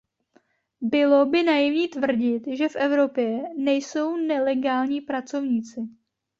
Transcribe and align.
Bylo 0.81 1.25
by 1.25 1.43
naivní 1.43 1.87
tvrdit, 1.87 2.41
že 2.55 2.69
v 2.69 2.75
Evropě 2.75 3.39
nejsou 3.57 4.17
nelegální 4.17 5.01
pracovníci. 5.01 5.81